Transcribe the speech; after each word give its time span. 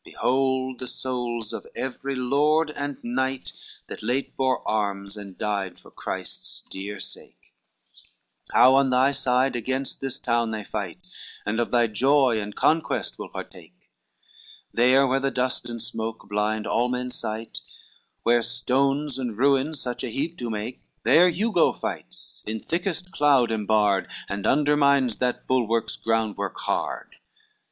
XCIV 0.00 0.04
"Behold 0.04 0.78
the 0.80 0.86
souls 0.88 1.52
of 1.52 1.64
every 1.76 2.16
lord 2.16 2.72
and 2.72 2.96
knight 3.04 3.52
That 3.86 4.02
late 4.02 4.36
bore 4.36 4.66
arms 4.68 5.16
and 5.16 5.38
died 5.38 5.78
for 5.78 5.92
Christ's 5.92 6.60
dear 6.62 6.98
sake, 6.98 7.54
How 8.52 8.74
on 8.74 8.90
thy 8.90 9.12
side 9.12 9.54
against 9.54 10.00
this 10.00 10.18
town 10.18 10.50
they 10.50 10.64
fight, 10.64 10.98
And 11.46 11.60
of 11.60 11.70
thy 11.70 11.86
joy 11.86 12.40
and 12.40 12.56
conquest 12.56 13.16
will 13.16 13.28
partake: 13.28 13.92
There 14.74 15.06
where 15.06 15.20
the 15.20 15.30
dust 15.30 15.68
and 15.68 15.80
smoke 15.80 16.28
blind 16.28 16.66
all 16.66 16.88
men's 16.88 17.14
sight, 17.14 17.60
Where 18.24 18.42
stones 18.42 19.18
and 19.20 19.38
ruins 19.38 19.78
such 19.78 20.02
an 20.02 20.10
heap 20.10 20.36
do 20.36 20.50
make, 20.50 20.80
There 21.04 21.30
Hugo 21.30 21.72
fights, 21.72 22.42
in 22.44 22.58
thickest 22.58 23.12
cloud 23.12 23.52
imbarred, 23.52 24.10
And 24.28 24.48
undermines 24.48 25.18
that 25.18 25.46
bulwark's 25.46 25.94
groundwork 25.94 26.58
hard. 26.58 27.14